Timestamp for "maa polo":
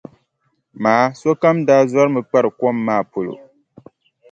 2.85-3.33